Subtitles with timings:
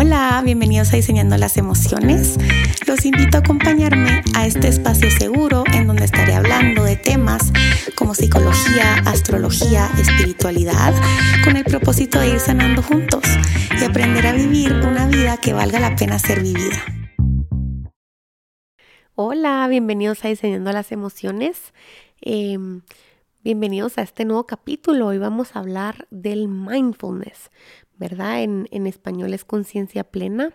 [0.00, 2.38] Hola, bienvenidos a Diseñando las Emociones.
[2.86, 7.52] Los invito a acompañarme a este espacio seguro en donde estaré hablando de temas
[7.96, 10.94] como psicología, astrología, espiritualidad,
[11.42, 13.24] con el propósito de ir sanando juntos
[13.76, 16.80] y aprender a vivir una vida que valga la pena ser vivida.
[19.16, 21.74] Hola, bienvenidos a Diseñando las Emociones.
[22.20, 22.82] Em,
[23.42, 25.08] bienvenidos a este nuevo capítulo.
[25.08, 27.50] Hoy vamos a hablar del mindfulness.
[27.98, 28.42] ¿Verdad?
[28.42, 30.54] En, español es conciencia plena.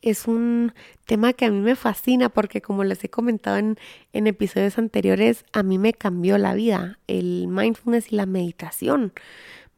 [0.00, 0.72] Es un
[1.06, 3.76] tema que a mí me fascina porque como les he comentado en,
[4.12, 9.12] episodios anteriores, a mí me cambió la vida, el mindfulness y la meditación,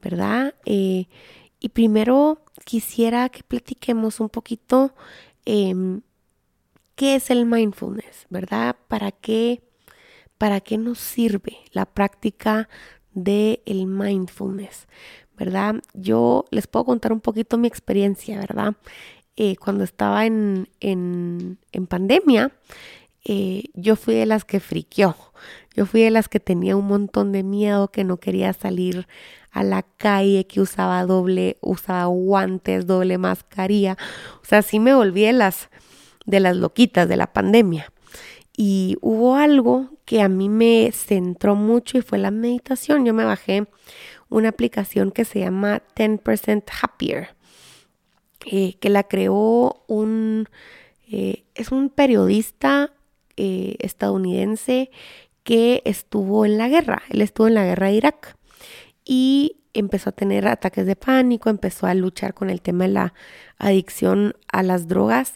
[0.03, 0.55] ¿verdad?
[0.67, 1.07] Eh,
[1.59, 4.95] y primero quisiera que platiquemos un poquito
[5.47, 6.03] em,
[6.95, 8.77] qué es el mindfulness, ¿verdad?
[8.89, 9.63] ¿Para qué,
[10.37, 12.69] para qué nos sirve la práctica
[13.13, 14.87] del el mindfulness?
[15.41, 15.77] ¿Verdad?
[15.95, 18.75] Yo les puedo contar un poquito mi experiencia, ¿verdad?
[19.37, 21.57] Eh, cuando estaba en, en,
[21.89, 22.53] pandemia,
[23.25, 25.17] eh, yo fui de las que friqueó.
[25.75, 29.09] Yo fui de las que tenía un montón de miedo, que no quería salir
[29.51, 33.97] a la calle, que usaba doble, usaba guantes, doble mascarilla.
[34.43, 35.71] O sea, sí me volví de las,
[36.27, 37.91] de las loquitas de la pandemia.
[38.55, 43.07] Y hubo algo que a mí me centró mucho y fue la meditación.
[43.07, 43.67] Yo me bajé
[44.31, 47.37] una aplicación que se llama 10% Happier,
[48.47, 50.49] eh, que la creó un,
[51.11, 52.93] eh, es un periodista
[53.37, 54.91] eh, estadounidense
[55.43, 58.37] que estuvo en la guerra, él estuvo en la guerra de Irak
[59.05, 63.15] y empezó a tener ataques de pánico, empezó a luchar con el tema de la
[63.59, 65.35] adicción a las drogas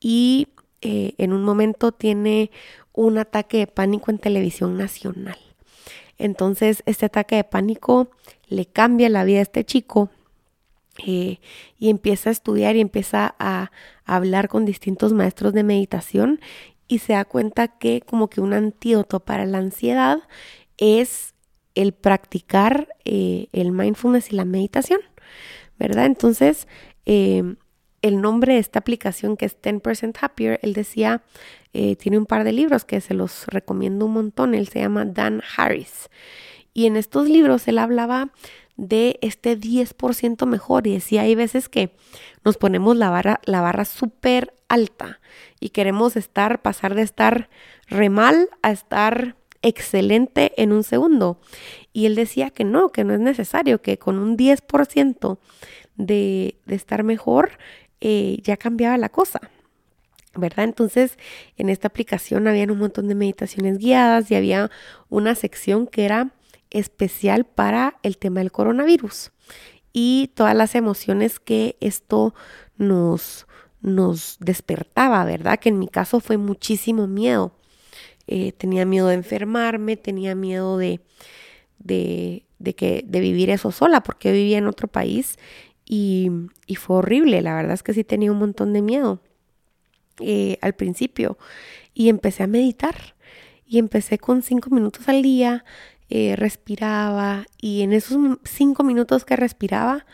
[0.00, 0.48] y
[0.86, 2.50] en un momento tiene
[2.92, 5.38] un ataque de pánico en televisión nacional.
[6.18, 8.08] Entonces, este ataque de pánico
[8.48, 10.10] le cambia la vida a este chico
[11.04, 11.38] eh,
[11.78, 13.70] y empieza a estudiar y empieza a,
[14.06, 16.40] hablar con distintos maestros de meditación
[16.88, 20.18] y se da cuenta que como que un antídoto para la ansiedad
[20.76, 21.32] es
[21.74, 25.00] el practicar eh, el mindfulness y la meditación,
[25.78, 26.04] ¿verdad?
[26.04, 26.68] Entonces,
[27.06, 27.56] eh,
[28.04, 31.22] el nombre de esta aplicación que es 10% Happier, él decía,
[31.72, 35.06] eh, tiene un par de libros que se los recomiendo un montón, él se llama
[35.06, 36.10] Dan Harris.
[36.74, 38.30] Y en estos libros él hablaba
[38.76, 41.96] de este 10% mejor y decía, hay veces que
[42.44, 45.18] nos ponemos la barra, la barra súper alta
[45.58, 47.48] y queremos estar, pasar de estar
[47.88, 51.40] re mal a estar excelente en un segundo.
[51.94, 55.38] Y él decía que no, que no es necesario, que con un 10%
[55.96, 57.52] de, de estar mejor
[58.04, 59.40] eh, ya cambiaba la cosa.
[60.36, 60.64] ¿verdad?
[60.64, 61.16] Entonces,
[61.56, 64.70] en esta aplicación había un montón de meditaciones guiadas y había
[65.08, 66.34] una sección que era
[66.70, 69.30] especial para el tema del coronavirus
[69.92, 72.34] y todas las emociones que esto
[72.76, 73.46] nos,
[73.80, 75.58] nos despertaba, ¿verdad?
[75.58, 77.52] Que en mi caso fue muchísimo miedo.
[78.26, 81.00] Eh, tenía miedo de enfermarme, tenía miedo de,
[81.78, 85.38] de, de, que, de vivir eso sola, porque vivía en otro país
[85.86, 86.30] y,
[86.76, 89.20] fue horrible, la verdad es que sí tenía un montón de miedo
[90.20, 91.38] eh, al principio.
[91.92, 93.14] Y empecé a meditar.
[93.66, 95.64] Y empecé con cinco minutos al día,
[96.10, 100.04] eh, respiraba y en esos cinco minutos que respiraba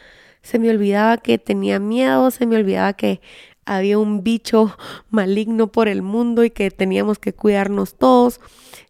[0.41, 3.21] se me olvidaba que tenía miedo, se me olvidaba que
[3.67, 4.77] había un bicho
[5.11, 8.41] maligno por el mundo y que teníamos que cuidarnos todos,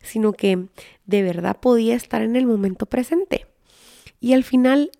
[0.03, 0.67] sino que
[1.07, 3.47] de verdad podía estar en el momento presente.
[4.21, 4.91] Y al final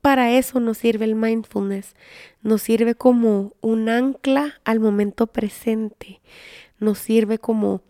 [0.00, 1.94] para eso nos sirve el mindfulness,
[2.42, 6.20] nos sirve como un ancla al momento presente,
[6.78, 7.82] nos sirve como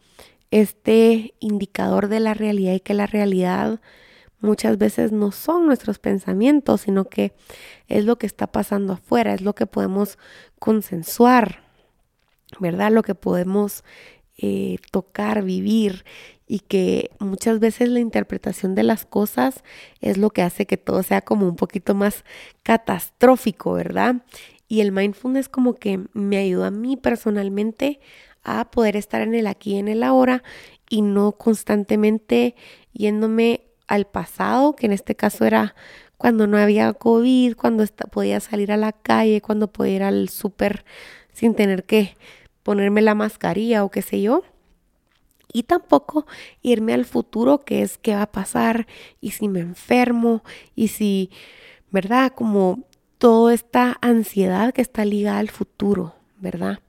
[0.51, 3.81] este indicador de la realidad y que la realidad
[4.41, 7.35] muchas veces no son nuestros pensamientos, sino que
[7.89, 10.19] es lo que está pasando afuera, es lo que podemos
[10.59, 11.63] consensuar,
[12.59, 12.91] ¿verdad?
[12.91, 13.85] Lo que podemos
[14.39, 16.05] eh, tocar, vivir
[16.51, 19.63] y que muchas veces la interpretación de las cosas
[20.01, 22.25] es lo que hace que todo sea como un poquito más
[22.65, 24.17] catastrófico, ¿verdad?
[24.67, 28.01] Y el mindfulness como que me ayuda a mí personalmente
[28.43, 30.43] a poder estar en el aquí y en el ahora
[30.89, 32.57] y no constantemente
[32.93, 35.77] yéndome al pasado, que en este caso era
[36.17, 40.85] cuando no había COVID, cuando podía salir a la calle, cuando podía ir al súper
[41.33, 42.17] sin tener que
[42.65, 44.43] ponerme la mascarilla o qué sé yo
[45.53, 46.27] y tampoco
[46.63, 48.87] irme al futuro, que es qué va a pasar
[49.21, 50.43] y si me enfermo
[50.75, 51.31] y si,
[51.91, 52.33] ¿verdad?
[52.35, 52.81] Como
[53.19, 56.81] toda esta ansiedad que está ligada al futuro, ¿verdad?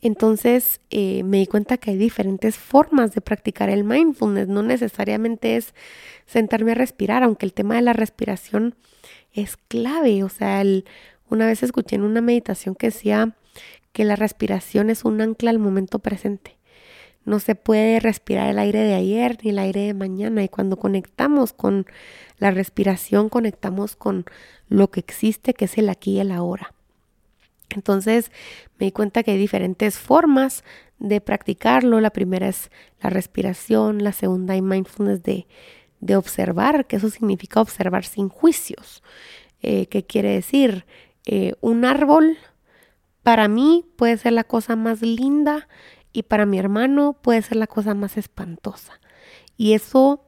[0.00, 4.48] Entonces eh, me di cuenta que hay diferentes formas de practicar el mindfulness.
[4.48, 5.74] No necesariamente es
[6.26, 8.74] sentarme a respirar, aunque el tema de la respiración
[9.32, 10.22] es clave.
[10.22, 10.84] O sea, el
[11.30, 13.34] Una vez escuché en una meditación que decía
[13.92, 16.58] que la respiración es un ancla al momento presente.
[17.24, 20.44] No se puede respirar el aire de ayer ni el aire de mañana.
[20.44, 21.86] Y cuando conectamos con
[22.38, 24.24] la respiración, conectamos con
[24.68, 26.74] lo que existe, que es el aquí y el ahora.
[27.70, 28.30] Entonces
[28.78, 30.64] me di cuenta que hay diferentes formas
[30.98, 32.00] de practicarlo.
[32.00, 35.46] La primera es la respiración, la segunda hay mindfulness de,
[36.00, 39.02] de observar, que eso significa observar sin juicios.
[39.62, 40.84] Eh, ¿Qué quiere decir?
[41.24, 42.36] Eh, un árbol
[43.22, 45.68] para mí puede ser la cosa más linda
[46.14, 49.00] y para mi hermano puede ser la cosa más espantosa.
[49.58, 50.24] Y eso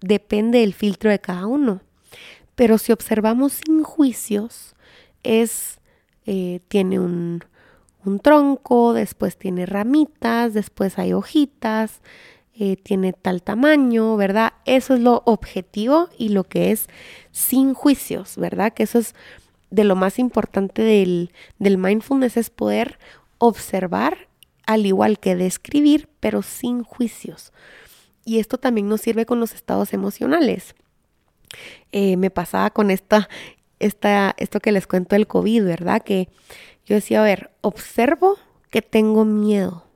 [0.00, 1.82] depende del filtro de cada uno.
[2.54, 4.74] Pero si observamos sin juicios,
[5.24, 5.80] es,
[6.24, 7.44] eh, tiene un,
[8.04, 12.00] un, tronco, después tiene ramitas, después hay hojitas,
[12.54, 14.52] eh, tiene tal tamaño, ¿verdad?
[14.66, 16.86] Eso es lo objetivo y lo que es
[17.32, 18.72] sin juicios, ¿verdad?
[18.72, 19.16] Que eso es
[19.70, 23.00] de lo más importante del, del mindfulness, es poder
[23.38, 24.27] observar
[24.68, 27.54] al igual que describir, pero sin juicios.
[28.26, 30.74] Y esto también nos sirve con los estados emocionales.
[31.90, 33.30] Eh, me pasaba con esta,
[33.78, 36.02] esta, esto que les cuento del COVID, ¿verdad?
[36.02, 36.28] Que
[36.84, 38.36] yo decía, a ver, observo
[38.68, 39.86] que tengo miedo.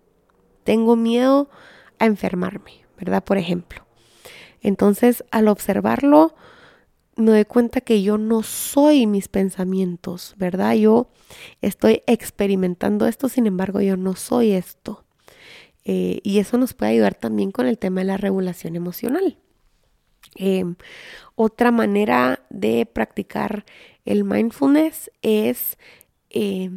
[0.64, 1.50] Tengo miedo
[1.98, 3.22] a enfermarme, ¿verdad?
[3.22, 3.84] Por ejemplo.
[4.62, 6.34] Entonces, al observarlo,
[7.16, 10.74] me doy cuenta que yo no soy mis pensamientos, ¿verdad?
[10.74, 11.10] Yo
[11.60, 15.04] estoy experimentando esto, sin embargo, yo no soy esto.
[15.84, 19.38] Eh, y eso nos puede ayudar también con el tema de la regulación emocional.
[20.36, 20.76] Em,
[21.34, 23.64] otra manera de practicar
[24.04, 25.76] el mindfulness es
[26.30, 26.70] eh,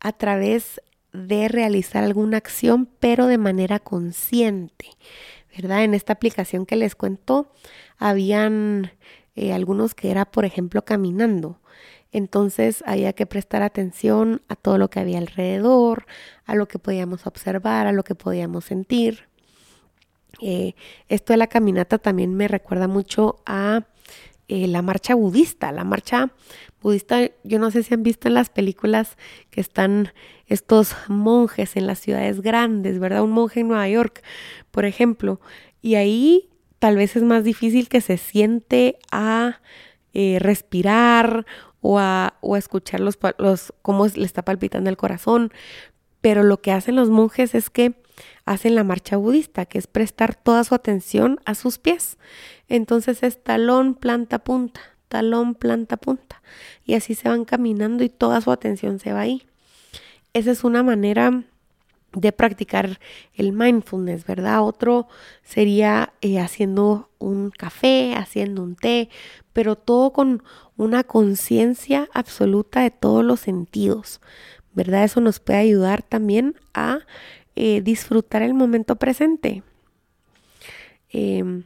[0.00, 0.80] a través
[1.12, 4.90] de realizar alguna acción, pero de manera consciente,
[5.56, 5.84] ¿verdad?
[5.84, 7.52] En esta aplicación que les cuento,
[7.98, 8.92] habían
[9.40, 11.60] eh, algunos que era, por ejemplo, caminando.
[12.10, 16.06] Entonces había que prestar atención a todo lo que había alrededor,
[16.44, 19.28] a lo que podíamos observar, a lo que podíamos sentir.
[20.40, 20.74] Eh,
[21.08, 23.84] esto de la caminata también me recuerda mucho a
[24.48, 25.70] eh, la marcha budista.
[25.70, 26.32] La marcha
[26.82, 29.16] budista, yo no sé si han visto en las películas
[29.50, 30.12] que están
[30.46, 33.22] estos monjes en las ciudades grandes, ¿verdad?
[33.22, 34.20] Un monje en Nueva York,
[34.72, 35.40] por ejemplo.
[35.80, 36.47] Y ahí
[36.78, 39.60] tal vez es más difícil que se siente a
[40.14, 41.46] eh, respirar
[41.80, 45.52] o a, o escuchar los, los, cómo le está palpitando el corazón.
[46.20, 47.94] Pero lo que hacen los monjes es que
[48.44, 52.18] hacen la marcha budista, que es prestar toda su atención a sus pies.
[52.68, 56.42] Entonces es talón, planta, punta, talón, planta, punta.
[56.84, 59.46] Y así se van caminando y toda su atención se va ahí.
[60.32, 61.44] Esa es una manera
[62.20, 63.00] de practicar
[63.34, 64.62] el mindfulness, ¿verdad?
[64.62, 65.08] Otro
[65.42, 69.08] sería eh, haciendo un café, haciendo un té,
[69.52, 70.42] pero todo con
[70.76, 74.20] una conciencia absoluta de todos los sentidos,
[74.72, 75.04] ¿verdad?
[75.04, 77.00] Eso nos puede ayudar también a
[77.56, 79.62] eh, disfrutar el momento presente.
[81.10, 81.64] Em,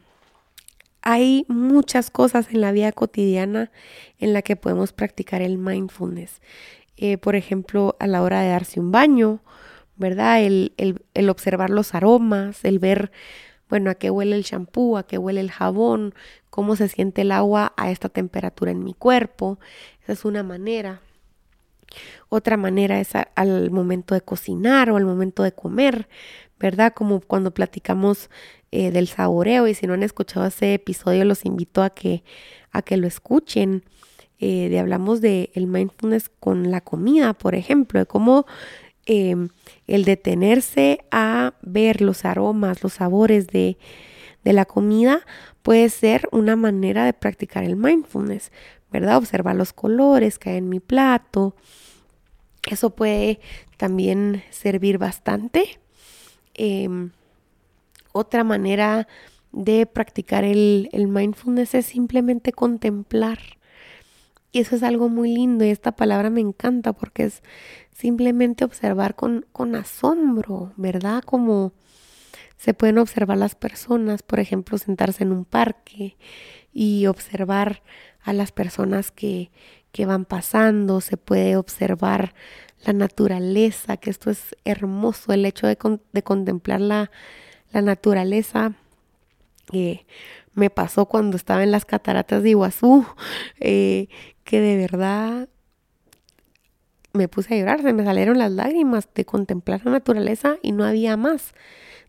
[1.01, 3.71] hay muchas cosas en la vida cotidiana
[4.19, 6.41] en la que podemos practicar el mindfulness.
[6.97, 9.41] Eh, por ejemplo, a la hora de darse un baño,
[10.03, 10.43] ¿verdad?
[10.43, 13.11] El, el, observar los aromas, el ver,
[13.69, 16.13] bueno, a qué huele el champú, a qué huele el jabón,
[16.49, 19.59] cómo se siente el agua a esta temperatura en mi cuerpo.
[20.03, 20.99] Esa es una manera.
[22.27, 26.09] Otra manera es al momento de cocinar o al momento de comer,
[26.59, 26.93] ¿verdad?
[26.93, 28.29] Como cuando platicamos
[28.71, 32.25] eh, del saboreo y si no han escuchado ese episodio los invito a que,
[32.71, 33.83] a que lo escuchen.
[34.39, 38.45] Eh, de hablamos de el mindfulness con la comida, por ejemplo, de cómo
[39.05, 39.49] Em,
[39.87, 43.77] el detenerse a ver los aromas, los sabores de,
[44.43, 45.21] de la comida
[45.61, 48.51] puede ser una manera de practicar el mindfulness,
[48.91, 49.17] ¿verdad?
[49.17, 51.55] Observar los colores que hay en mi plato.
[52.69, 53.39] Eso puede
[53.77, 55.79] también servir bastante.
[56.53, 57.11] Em,
[58.13, 59.07] otra manera
[59.51, 63.39] de practicar el, el, mindfulness es simplemente contemplar.
[64.53, 67.41] Y eso es algo muy lindo y esta palabra me encanta porque es
[67.91, 71.23] simplemente observar con, con asombro, ¿verdad?
[71.23, 71.73] Como
[72.55, 76.17] se pueden observar las personas, por ejemplo, sentarse en un parque
[76.71, 77.81] y observar
[78.21, 79.49] a las personas que,
[79.91, 82.35] que van pasando, se puede observar
[82.85, 85.79] la naturaleza, que esto es hermoso, el hecho de,
[86.11, 87.09] de contemplar la,
[87.71, 88.73] la naturaleza.
[89.71, 90.05] Eh,
[90.53, 93.05] me pasó cuando estaba en las cataratas de Iguazú,
[93.59, 94.07] eh,
[94.43, 95.49] que de verdad
[97.13, 100.83] me puse a llorar, se me salieron las lágrimas de contemplar la naturaleza y no
[100.83, 101.53] había más.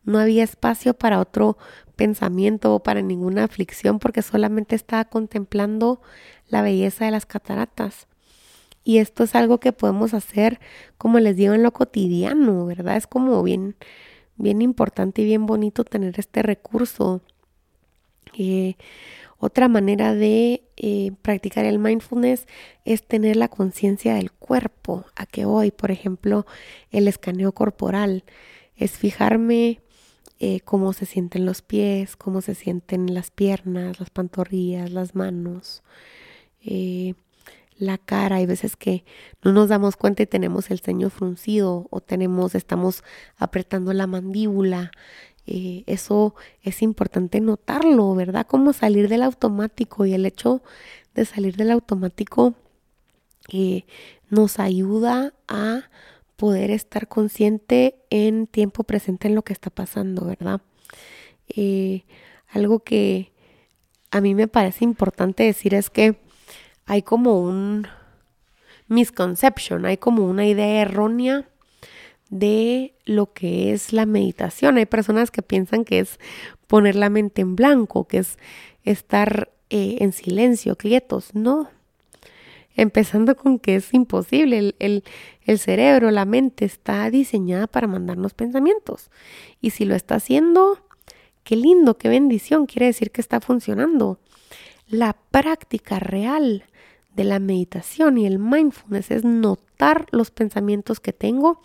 [0.02, 1.56] No había espacio para otro
[1.96, 6.00] pensamiento o para ninguna aflicción porque solamente estaba contemplando
[6.48, 8.06] la belleza de las cataratas.
[8.82, 10.60] Y esto es algo que podemos hacer,
[10.98, 12.96] como les digo, en lo cotidiano, ¿verdad?
[12.96, 13.76] Es como bien,
[14.36, 17.22] bien importante y bien bonito tener este recurso.
[18.36, 18.76] Eh,
[19.38, 22.46] otra manera de eh, practicar el mindfulness
[22.84, 25.04] es tener la conciencia del cuerpo.
[25.16, 26.46] A que hoy, por ejemplo,
[26.90, 28.24] el escaneo corporal
[28.76, 29.80] es fijarme
[30.40, 35.82] eh, cómo se sienten los pies, cómo se sienten las piernas, las pantorrillas, las manos,
[36.60, 37.14] eh,
[37.76, 38.36] la cara.
[38.36, 39.04] Hay veces que
[39.42, 43.04] no nos damos cuenta y tenemos el ceño fruncido o tenemos, estamos
[43.36, 44.90] apretando la mandíbula
[45.46, 48.46] eh, eso es importante notarlo, ¿verdad?
[48.46, 50.62] Cómo salir del automático y el hecho
[51.14, 52.54] de salir del automático
[53.52, 53.84] eh,
[54.30, 55.90] nos ayuda a
[56.36, 60.60] poder estar consciente en tiempo presente en lo que está pasando, ¿verdad?
[61.48, 62.04] Eh,
[62.48, 63.32] algo que
[64.10, 66.16] a mí me parece importante decir es que
[66.86, 67.86] hay como un
[68.88, 71.48] misconception, hay como una idea errónea
[72.30, 74.76] de lo que es la meditación.
[74.76, 76.18] Hay personas que piensan que es
[76.66, 78.38] poner la mente en blanco, que es
[78.84, 81.34] estar eh, en silencio, quietos.
[81.34, 81.68] No.
[82.76, 84.74] Empezando con que es imposible.
[84.78, 85.04] El,
[85.44, 89.10] el cerebro, la mente está diseñada para mandarnos pensamientos.
[89.60, 90.80] Y si lo está haciendo,
[91.44, 92.66] qué lindo, qué bendición.
[92.66, 94.18] Quiere decir que está funcionando.
[94.88, 96.64] La práctica real
[97.14, 101.60] de la meditación y el mindfulness es notar los pensamientos que tengo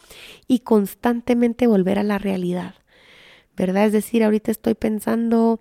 [0.48, 2.76] y constantemente volver a la realidad.
[3.56, 3.86] ¿Verdad?
[3.88, 5.60] Es decir, ahorita estoy pensando,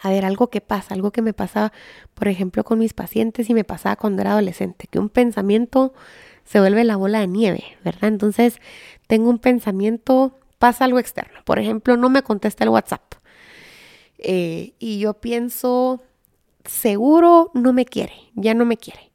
[0.00, 1.72] a ver, algo que pasa, algo que me pasa,
[2.14, 5.92] por ejemplo, con mis pacientes y me pasaba cuando era adolescente, que un pensamiento
[6.44, 8.08] se vuelve la bola de nieve, ¿verdad?
[8.08, 8.58] Entonces,
[9.06, 11.40] tengo un pensamiento, pasa algo externo.
[11.44, 13.02] Por ejemplo, no me contesta el WhatsApp.
[14.18, 16.02] Eh, y yo pienso,
[16.64, 19.12] seguro no me quiere, ya no me quiere.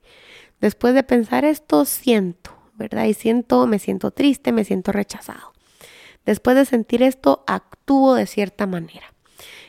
[0.59, 3.05] Después de pensar esto, siento, ¿verdad?
[3.05, 5.53] Y siento, me siento triste, me siento rechazado.
[6.25, 9.13] Después de sentir esto, actúo de cierta manera.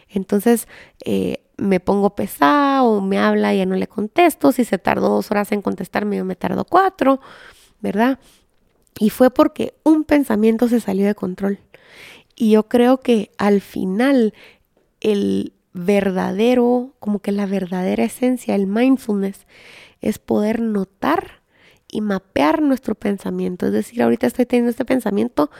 [0.09, 0.67] Entonces,
[1.05, 4.53] eh, me pongo pesado, me habla y ya no le contesto.
[4.53, 7.21] Si se tardó dos horas en contestarme, yo me tardo cuatro,
[7.81, 8.19] ¿verdad?
[8.99, 11.61] Y fue porque un pensamiento se salió de control.
[12.35, 14.33] Y yo creo que al final
[15.01, 19.47] el, verdadero, como que la verdadera esencia, el mindfulness,
[20.01, 21.43] es poder notar
[21.89, 23.67] y mapear nuestro pensamiento.
[23.67, 25.51] Es decir, ahorita estoy teniendo este pensamiento,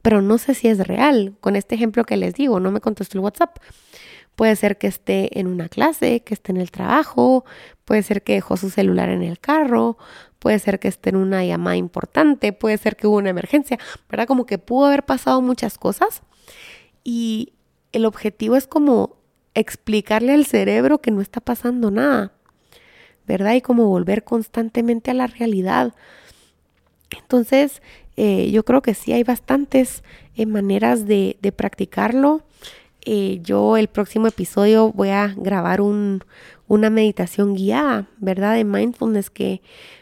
[0.00, 1.36] pero no sé si es real.
[1.40, 3.58] Con este ejemplo que les digo, no me contestó el WhatsApp.
[4.36, 7.44] Puede ser que esté en una clase, que esté en el trabajo,
[7.84, 9.98] puede ser que dejó su celular en el carro,
[10.38, 13.78] puede ser que esté en una llamada importante, puede ser que hubo una emergencia,
[14.08, 14.26] ¿verdad?
[14.26, 16.22] Como que pudo haber pasado muchas cosas
[17.04, 17.52] y
[17.92, 19.21] el objetivo es como
[19.54, 22.32] explicarle al cerebro que no está pasando nada,
[23.26, 23.54] ¿verdad?
[23.54, 25.94] Y como volver constantemente a la realidad.
[27.16, 27.82] Entonces,
[28.16, 30.02] eh, yo creo que sí hay bastantes
[30.36, 32.42] eh, maneras de, practicarlo.
[33.04, 36.22] Eh, yo el próximo episodio voy a grabar un,
[36.68, 38.54] una meditación guiada, ¿verdad?
[38.54, 39.60] De mindfulness que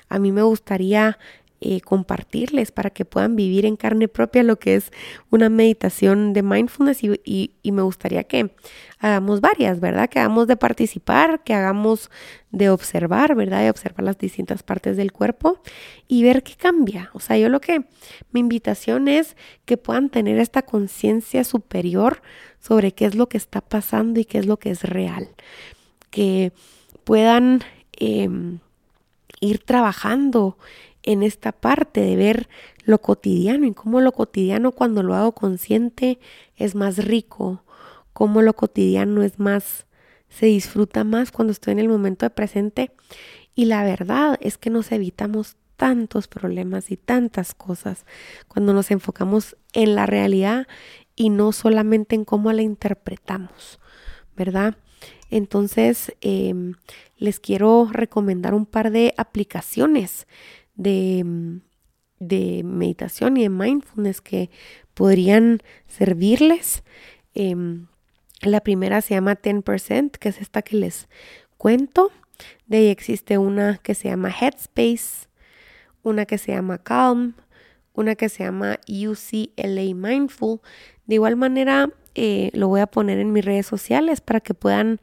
[0.08, 1.18] a mí me gustaría
[1.62, 4.90] eh, compartirles para que puedan vivir en carne propia lo que es
[5.28, 8.54] una meditación de mindfulness y, me gustaría que
[8.98, 10.08] hagamos varias, ¿verdad?
[10.08, 12.10] Que hagamos de participar, que hagamos
[12.50, 13.60] de observar, ¿verdad?
[13.60, 15.60] De observar las distintas partes del cuerpo
[16.08, 17.10] y ver qué cambia.
[17.12, 17.84] O sea, yo lo que
[18.32, 19.36] mi invitación es
[19.66, 22.22] que puedan tener esta conciencia superior
[22.58, 25.28] sobre qué es lo que está pasando y qué es lo que es real.
[26.08, 26.54] Que
[27.04, 27.62] puedan
[27.92, 28.60] em,
[29.40, 30.56] ir trabajando
[31.02, 32.48] en esta parte de ver
[32.84, 36.18] lo cotidiano y cómo lo cotidiano cuando lo hago consciente
[36.56, 37.64] es más rico,
[38.12, 39.86] cómo lo cotidiano es más,
[40.28, 42.92] se disfruta más cuando estoy en el momento de presente.
[43.54, 48.04] Y la verdad es que nos evitamos tantos problemas y tantas cosas
[48.48, 50.66] cuando nos enfocamos en la realidad
[51.16, 53.80] y no solamente en cómo la interpretamos,
[54.36, 54.76] ¿verdad?
[55.30, 56.74] Entonces, em,
[57.16, 60.26] les quiero recomendar un par de aplicaciones
[60.80, 61.60] de,
[62.18, 64.50] de meditación y de mindfulness que
[64.94, 66.82] podrían servirles.
[67.34, 67.86] Em,
[68.42, 71.08] la primera se llama 10%, que es esta que les
[71.58, 72.10] cuento.
[72.66, 75.28] De ahí existe una que se llama Headspace,
[76.02, 77.34] una que se llama Calm,
[77.92, 80.60] una que se llama UCLA Mindful.
[81.06, 85.00] De igual manera, eh, lo voy a poner en mis redes sociales para que puedan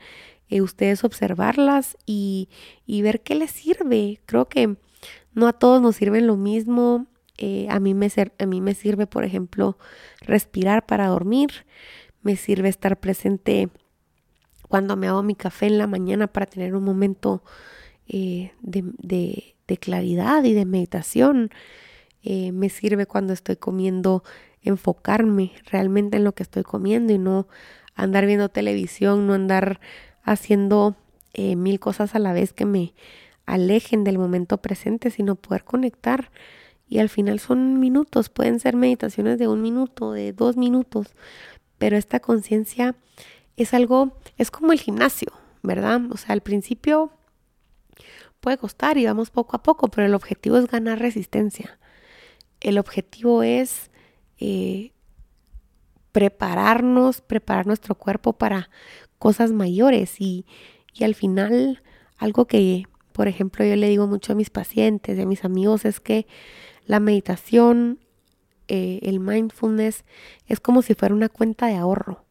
[0.50, 2.50] eh, ustedes observarlas y,
[2.88, 4.20] y, ver qué les sirve.
[4.26, 4.78] Creo que
[5.38, 7.06] no a todos nos sirven lo mismo.
[7.38, 9.78] Eh, a, mí me a mí me sirve, por ejemplo,
[10.22, 11.68] respirar para dormir.
[12.24, 13.70] Me sirve estar presente
[14.68, 17.44] cuando me hago mi café en la mañana para tener un momento
[18.08, 21.52] eh, de, claridad y de meditación.
[22.24, 24.24] Eh, me sirve cuando estoy comiendo
[24.64, 27.48] enfocarme realmente en lo que estoy comiendo y no
[27.94, 29.82] andar viendo televisión, no andar
[30.24, 30.96] haciendo
[31.36, 32.96] mil cosas a la vez que me
[33.48, 36.32] alejen del momento presente, sino poder conectar.
[36.88, 41.16] Y al final son minutos, pueden ser meditaciones de un minuto, de dos minutos,
[41.78, 42.96] pero esta conciencia
[43.56, 45.30] es algo, es como el gimnasio,
[45.64, 46.02] ¿verdad?
[46.12, 47.12] O sea, al principio
[48.40, 51.80] puede costar y vamos poco a poco, pero el objetivo es ganar resistencia.
[52.60, 53.92] El objetivo es
[54.40, 54.92] eh,
[56.12, 58.70] prepararnos, preparar nuestro cuerpo para
[59.20, 60.46] cosas mayores y,
[60.94, 61.82] y al final
[62.18, 62.86] algo que,
[63.18, 66.28] por ejemplo, yo le digo mucho a mis pacientes y a mis amigos es que
[66.86, 67.98] la meditación,
[68.68, 70.06] eh, el mindfulness
[70.46, 72.26] es como si fuera una cuenta de ahorro,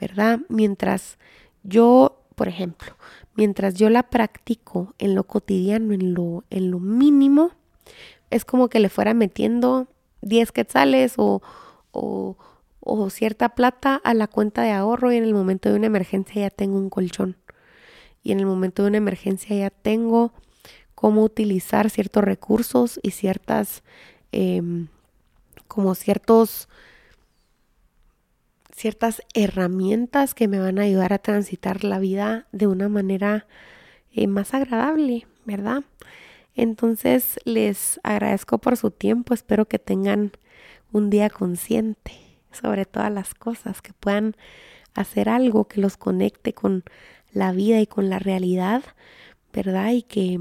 [0.00, 0.40] ¿verdad?
[0.48, 1.18] Mientras
[1.64, 2.96] yo, por ejemplo,
[3.34, 7.50] mientras yo la practico en lo cotidiano, en lo, en lo mínimo,
[8.30, 9.86] es como que le fuera metiendo
[10.22, 11.42] 10 quetzales o,
[11.90, 12.38] o,
[12.80, 16.40] o cierta plata a la cuenta de ahorro y en el momento de una emergencia
[16.40, 17.36] ya tengo un colchón.
[18.26, 20.32] Y en el momento de una emergencia ya tengo
[20.96, 23.84] cómo utilizar ciertos recursos y ciertas,
[24.32, 24.88] em,
[25.68, 26.68] como ciertos,
[28.74, 33.46] ciertas herramientas que me van a ayudar a transitar la vida de una manera
[34.12, 35.84] eh, más agradable, ¿verdad?
[36.56, 40.32] Entonces les agradezco por su tiempo, espero que tengan
[40.90, 42.10] un día consciente
[42.50, 44.34] sobre todas las cosas, que puedan
[44.94, 46.82] hacer algo que los conecte con
[47.32, 48.82] la vida y con la realidad,
[49.52, 49.90] ¿verdad?
[49.92, 50.40] Y que,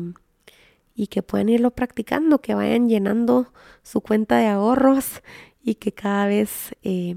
[0.96, 3.51] y que puedan irlo practicando, que vayan llenando
[3.84, 5.22] su cuenta de ahorros
[5.63, 7.15] y que cada vez eh,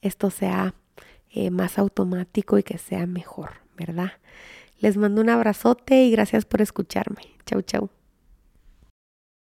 [0.00, 0.74] esto sea
[1.30, 4.12] eh, más automático y que sea mejor, ¿verdad?
[4.80, 7.22] Les mando un abrazote y gracias por escucharme.
[7.46, 8.01] Chau, chau.